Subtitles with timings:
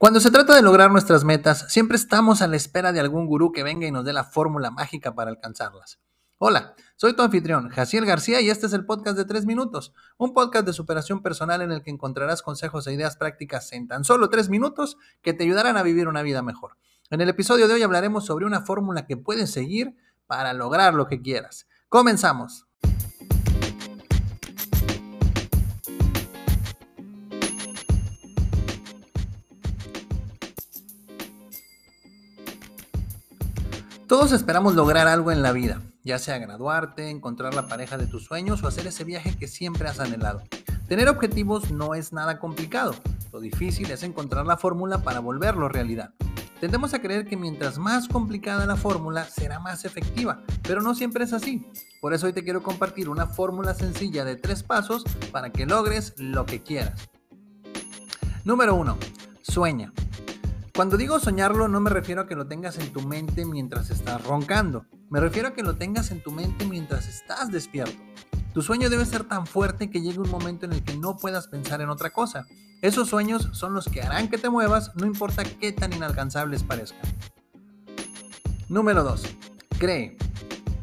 [0.00, 3.52] Cuando se trata de lograr nuestras metas, siempre estamos a la espera de algún gurú
[3.52, 6.00] que venga y nos dé la fórmula mágica para alcanzarlas.
[6.38, 10.32] Hola, soy tu anfitrión, Jaciel García, y este es el podcast de 3 minutos, un
[10.32, 14.30] podcast de superación personal en el que encontrarás consejos e ideas prácticas en tan solo
[14.30, 16.78] 3 minutos que te ayudarán a vivir una vida mejor.
[17.10, 19.96] En el episodio de hoy hablaremos sobre una fórmula que puedes seguir
[20.26, 21.66] para lograr lo que quieras.
[21.90, 22.69] Comenzamos.
[34.10, 38.24] Todos esperamos lograr algo en la vida, ya sea graduarte, encontrar la pareja de tus
[38.24, 40.42] sueños o hacer ese viaje que siempre has anhelado.
[40.88, 42.96] Tener objetivos no es nada complicado,
[43.32, 46.12] lo difícil es encontrar la fórmula para volverlo realidad.
[46.58, 51.22] Tendemos a creer que mientras más complicada la fórmula será más efectiva, pero no siempre
[51.22, 51.64] es así.
[52.00, 56.14] Por eso hoy te quiero compartir una fórmula sencilla de tres pasos para que logres
[56.18, 57.08] lo que quieras.
[58.42, 58.98] Número 1.
[59.42, 59.92] Sueña.
[60.80, 64.24] Cuando digo soñarlo no me refiero a que lo tengas en tu mente mientras estás
[64.24, 68.02] roncando, me refiero a que lo tengas en tu mente mientras estás despierto.
[68.54, 71.48] Tu sueño debe ser tan fuerte que llegue un momento en el que no puedas
[71.48, 72.46] pensar en otra cosa.
[72.80, 77.14] Esos sueños son los que harán que te muevas, no importa qué tan inalcanzables parezcan.
[78.70, 79.22] Número 2.
[79.78, 80.16] Cree.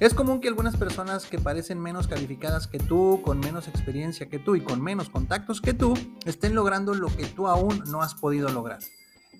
[0.00, 4.40] Es común que algunas personas que parecen menos calificadas que tú, con menos experiencia que
[4.40, 8.16] tú y con menos contactos que tú, estén logrando lo que tú aún no has
[8.16, 8.80] podido lograr.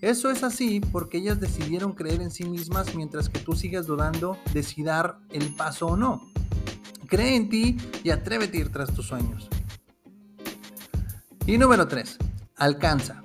[0.05, 4.37] Eso es así porque ellas decidieron creer en sí mismas mientras que tú sigas dudando
[4.53, 6.31] de si dar el paso o no.
[7.07, 9.49] Cree en ti y atrévete a ir tras tus sueños.
[11.47, 12.19] Y número 3.
[12.57, 13.23] Alcanza.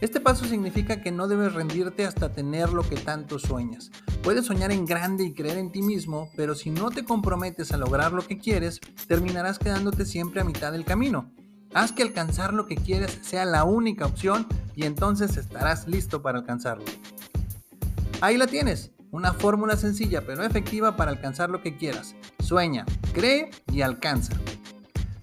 [0.00, 3.90] Este paso significa que no debes rendirte hasta tener lo que tanto sueñas.
[4.22, 7.78] Puedes soñar en grande y creer en ti mismo, pero si no te comprometes a
[7.78, 8.78] lograr lo que quieres,
[9.08, 11.32] terminarás quedándote siempre a mitad del camino.
[11.74, 16.38] Haz que alcanzar lo que quieres sea la única opción y entonces estarás listo para
[16.38, 16.84] alcanzarlo.
[18.20, 22.14] Ahí la tienes, una fórmula sencilla pero efectiva para alcanzar lo que quieras.
[22.40, 22.84] Sueña,
[23.14, 24.34] cree y alcanza.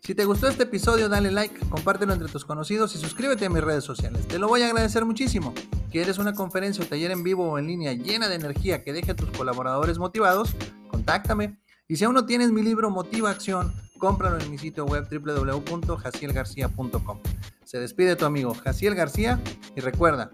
[0.02, 3.64] Si te gustó este episodio, dale like, compártelo entre tus conocidos y suscríbete a mis
[3.64, 4.28] redes sociales.
[4.28, 5.54] Te lo voy a agradecer muchísimo.
[5.92, 9.12] ¿Quieres una conferencia o taller en vivo o en línea llena de energía que deje
[9.12, 10.56] a tus colaboradores motivados?
[10.90, 11.60] Contáctame.
[11.88, 17.20] Y si aún no tienes mi libro Motiva Acción, cómpralo en mi sitio web www.jacielgarcía.com.
[17.64, 19.40] Se despide tu amigo Jaciel García
[19.76, 20.32] y recuerda,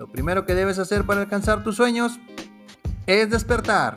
[0.00, 2.18] lo primero que debes hacer para alcanzar tus sueños
[3.06, 3.94] es despertar.